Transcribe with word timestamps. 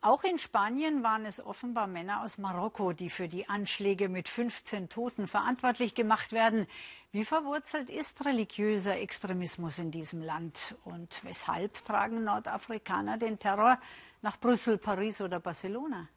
Auch 0.00 0.22
in 0.22 0.38
Spanien 0.38 1.02
waren 1.02 1.26
es 1.26 1.44
offenbar 1.44 1.88
Männer 1.88 2.22
aus 2.22 2.38
Marokko, 2.38 2.92
die 2.92 3.10
für 3.10 3.26
die 3.26 3.48
Anschläge 3.48 4.08
mit 4.08 4.28
15 4.28 4.88
Toten 4.88 5.26
verantwortlich 5.26 5.96
gemacht 5.96 6.30
werden. 6.30 6.68
Wie 7.10 7.24
verwurzelt 7.24 7.90
ist 7.90 8.24
religiöser 8.24 8.96
Extremismus 8.96 9.80
in 9.80 9.90
diesem 9.90 10.22
Land? 10.22 10.76
Und 10.84 11.24
weshalb 11.24 11.84
tragen 11.84 12.22
Nordafrikaner 12.22 13.18
den 13.18 13.40
Terror 13.40 13.80
nach 14.22 14.38
Brüssel, 14.38 14.78
Paris 14.78 15.20
oder 15.20 15.40
Barcelona? 15.40 16.08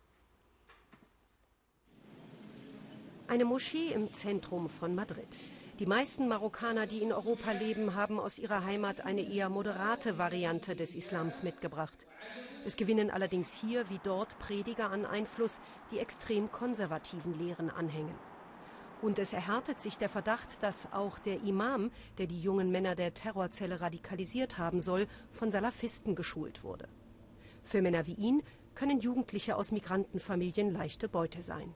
Eine 3.27 3.45
Moschee 3.45 3.93
im 3.93 4.13
Zentrum 4.13 4.69
von 4.69 4.93
Madrid. 4.93 5.39
Die 5.81 5.87
meisten 5.87 6.27
Marokkaner, 6.27 6.85
die 6.85 7.01
in 7.01 7.11
Europa 7.11 7.53
leben, 7.53 7.95
haben 7.95 8.19
aus 8.19 8.37
ihrer 8.37 8.63
Heimat 8.63 9.01
eine 9.01 9.21
eher 9.21 9.49
moderate 9.49 10.19
Variante 10.19 10.75
des 10.75 10.93
Islams 10.93 11.41
mitgebracht. 11.41 12.05
Es 12.67 12.75
gewinnen 12.75 13.09
allerdings 13.09 13.51
hier 13.51 13.89
wie 13.89 13.99
dort 14.03 14.37
Prediger 14.37 14.91
an 14.91 15.07
Einfluss, 15.07 15.59
die 15.89 15.97
extrem 15.97 16.51
konservativen 16.51 17.35
Lehren 17.35 17.71
anhängen. 17.71 18.13
Und 19.01 19.17
es 19.17 19.33
erhärtet 19.33 19.81
sich 19.81 19.97
der 19.97 20.09
Verdacht, 20.09 20.61
dass 20.61 20.87
auch 20.93 21.17
der 21.17 21.41
Imam, 21.41 21.89
der 22.19 22.27
die 22.27 22.39
jungen 22.39 22.69
Männer 22.69 22.93
der 22.93 23.15
Terrorzelle 23.15 23.81
radikalisiert 23.81 24.59
haben 24.59 24.81
soll, 24.81 25.07
von 25.31 25.49
Salafisten 25.49 26.13
geschult 26.13 26.63
wurde. 26.63 26.87
Für 27.63 27.81
Männer 27.81 28.05
wie 28.05 28.13
ihn 28.13 28.43
können 28.75 28.99
Jugendliche 28.99 29.55
aus 29.55 29.71
Migrantenfamilien 29.71 30.71
leichte 30.71 31.09
Beute 31.09 31.41
sein. 31.41 31.73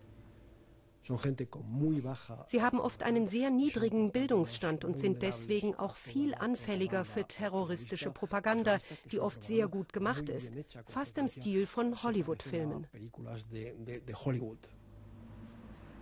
Sie 2.47 2.61
haben 2.61 2.79
oft 2.79 3.03
einen 3.03 3.27
sehr 3.27 3.49
niedrigen 3.49 4.11
Bildungsstand 4.11 4.83
und 4.85 4.99
sind 4.99 5.21
deswegen 5.21 5.75
auch 5.75 5.95
viel 5.95 6.33
anfälliger 6.33 7.05
für 7.05 7.25
terroristische 7.25 8.11
Propaganda, 8.11 8.79
die 9.11 9.19
oft 9.19 9.43
sehr 9.43 9.67
gut 9.67 9.93
gemacht 9.93 10.29
ist, 10.29 10.51
fast 10.87 11.17
im 11.17 11.27
Stil 11.27 11.67
von 11.67 12.01
Hollywood-Filmen. 12.01 12.87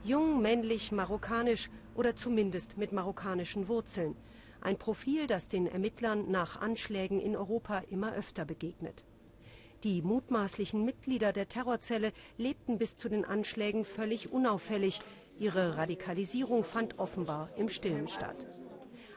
Jung, 0.06 0.42
männlich, 0.42 0.92
marokkanisch 0.92 1.70
oder 1.96 2.16
zumindest 2.16 2.78
mit 2.78 2.92
marokkanischen 2.92 3.68
Wurzeln. 3.68 4.16
Ein 4.62 4.78
Profil, 4.78 5.28
das 5.28 5.50
den 5.50 5.68
Ermittlern 5.68 6.32
nach 6.32 6.62
Anschlägen 6.62 7.20
in 7.20 7.36
Europa 7.36 7.80
immer 7.90 8.14
öfter 8.14 8.46
begegnet. 8.46 9.04
Die 9.84 10.02
mutmaßlichen 10.02 10.86
Mitglieder 10.86 11.34
der 11.34 11.50
Terrorzelle 11.50 12.14
lebten 12.38 12.78
bis 12.78 12.96
zu 12.96 13.10
den 13.10 13.26
Anschlägen 13.26 13.84
völlig 13.84 14.32
unauffällig. 14.32 15.02
Ihre 15.38 15.76
Radikalisierung 15.76 16.64
fand 16.64 17.00
offenbar 17.00 17.50
im 17.58 17.68
Stillen 17.68 18.08
statt. 18.08 18.48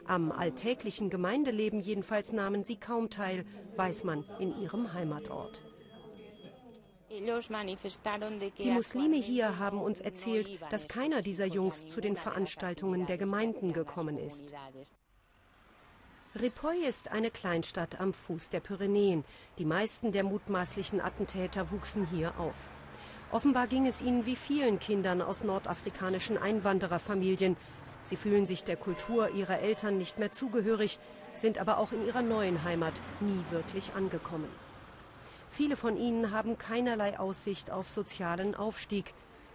Am 0.05 0.31
alltäglichen 0.31 1.09
Gemeindeleben 1.09 1.79
jedenfalls 1.79 2.33
nahmen 2.33 2.65
sie 2.65 2.75
kaum 2.75 3.09
teil, 3.09 3.45
weiß 3.77 4.03
man 4.03 4.25
in 4.39 4.59
ihrem 4.61 4.93
Heimatort. 4.93 5.61
Die 7.09 8.71
Muslime 8.71 9.15
hier 9.15 9.59
haben 9.59 9.79
uns 9.79 10.01
erzählt, 10.01 10.59
dass 10.69 10.89
keiner 10.89 11.21
dieser 11.21 11.45
Jungs 11.45 11.87
zu 11.87 12.01
den 12.01 12.17
Veranstaltungen 12.17 13.05
der 13.05 13.17
Gemeinden 13.17 13.71
gekommen 13.71 14.17
ist. 14.17 14.53
Ripoll 16.35 16.75
ist 16.87 17.09
eine 17.11 17.31
Kleinstadt 17.31 17.99
am 17.99 18.13
Fuß 18.13 18.49
der 18.49 18.59
Pyrenäen. 18.59 19.23
Die 19.57 19.65
meisten 19.65 20.11
der 20.11 20.23
mutmaßlichen 20.23 21.01
Attentäter 21.01 21.71
wuchsen 21.71 22.05
hier 22.05 22.37
auf. 22.37 22.53
Offenbar 23.31 23.67
ging 23.67 23.87
es 23.87 24.01
ihnen 24.01 24.25
wie 24.25 24.35
vielen 24.35 24.77
Kindern 24.77 25.21
aus 25.21 25.43
nordafrikanischen 25.43 26.37
Einwandererfamilien. 26.37 27.57
Sie 28.03 28.17
fühlen 28.17 28.45
sich 28.45 28.63
der 28.63 28.75
Kultur 28.75 29.31
ihrer 29.31 29.59
Eltern 29.59 29.97
nicht 29.97 30.19
mehr 30.19 30.31
zugehörig, 30.31 30.99
sind 31.33 31.57
aber 31.57 31.77
auch 31.77 31.91
in 31.91 32.05
ihrer 32.05 32.21
neuen 32.21 32.63
Heimat 32.63 32.93
nie 33.19 33.43
wirklich 33.49 33.93
angekommen. 33.93 34.49
Viele 35.49 35.75
von 35.75 35.97
ihnen 35.97 36.31
haben 36.31 36.57
keinerlei 36.57 37.17
Aussicht 37.17 37.71
auf 37.71 37.89
sozialen 37.89 38.53
Aufstieg, 38.53 39.13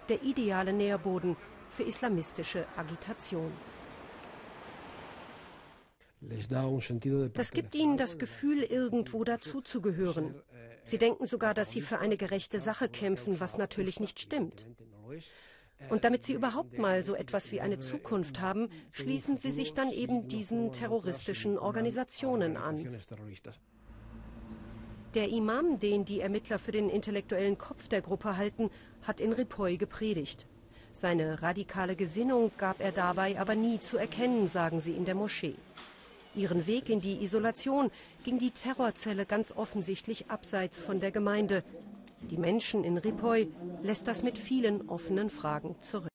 der 0.09 0.23
ideale 0.23 0.73
Nährboden 0.73 1.37
für 1.71 1.85
islamistische 1.85 2.67
Agitation. 2.77 3.53
Das 7.35 7.51
gibt 7.51 7.75
ihnen 7.75 7.97
das 7.97 8.19
Gefühl, 8.19 8.63
irgendwo 8.63 9.25
dazuzugehören. 9.25 10.35
Sie 10.85 10.99
denken 10.99 11.27
sogar, 11.27 11.55
dass 11.55 11.71
sie 11.73 11.81
für 11.81 11.99
eine 11.99 12.17
gerechte 12.17 12.61
Sache 12.61 12.89
kämpfen, 12.89 13.41
was 13.41 13.59
natürlich 13.59 14.01
nicht 14.01 14.21
stimmt. 14.21 14.67
Und 15.91 16.05
damit 16.05 16.23
sie 16.23 16.33
überhaupt 16.35 16.79
mal 16.79 17.05
so 17.05 17.15
etwas 17.15 17.51
wie 17.51 17.61
eine 17.61 17.81
Zukunft 17.81 18.41
haben, 18.41 18.69
schließen 18.93 19.39
sie 19.39 19.51
sich 19.51 19.75
dann 19.75 19.91
eben 19.91 20.29
diesen 20.29 20.71
terroristischen 20.71 21.59
Organisationen 21.59 22.57
an. 22.57 22.79
Der 25.15 25.29
Imam, 25.29 25.79
den 25.79 26.05
die 26.05 26.21
Ermittler 26.21 26.59
für 26.59 26.73
den 26.73 26.89
intellektuellen 26.89 27.59
Kopf 27.59 27.89
der 27.89 28.01
Gruppe 28.01 28.37
halten, 28.37 28.71
hat 29.03 29.21
in 29.21 29.33
Ripoll 29.33 29.77
gepredigt. 29.77 30.47
Seine 30.95 31.43
radikale 31.43 31.97
Gesinnung 31.97 32.51
gab 32.57 32.81
er 32.81 32.93
dabei 32.93 33.39
aber 33.39 33.55
nie 33.55 33.81
zu 33.81 33.97
erkennen, 33.97 34.47
sagen 34.49 34.81
sie 34.81 34.93
in 34.93 35.05
der 35.05 35.15
Moschee. 35.15 35.57
Ihren 36.35 36.67
Weg 36.67 36.89
in 36.89 37.01
die 37.01 37.23
Isolation 37.23 37.91
ging 38.25 38.39
die 38.39 38.53
Terrorzelle 38.53 39.27
ganz 39.27 39.53
offensichtlich 39.53 40.31
abseits 40.31 40.81
von 40.81 41.01
der 41.01 41.11
Gemeinde. 41.11 41.63
Die 42.31 42.39
Menschen 42.39 42.85
in 42.85 42.97
Ripoll 42.97 43.49
lässt 43.83 44.07
das 44.07 44.23
mit 44.23 44.39
vielen 44.39 44.89
offenen 44.89 45.29
Fragen 45.29 45.77
zurück. 45.81 46.09